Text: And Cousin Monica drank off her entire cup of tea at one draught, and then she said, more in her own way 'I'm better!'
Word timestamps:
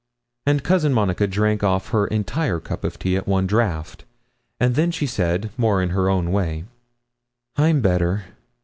And 0.47 0.63
Cousin 0.63 0.93
Monica 0.95 1.27
drank 1.27 1.63
off 1.63 1.89
her 1.89 2.07
entire 2.07 2.59
cup 2.59 2.83
of 2.83 2.97
tea 2.97 3.15
at 3.15 3.27
one 3.27 3.45
draught, 3.45 4.03
and 4.59 4.73
then 4.73 4.89
she 4.89 5.05
said, 5.05 5.51
more 5.57 5.79
in 5.79 5.89
her 5.91 6.09
own 6.09 6.31
way 6.31 6.63
'I'm 7.55 7.81
better!' 7.81 8.23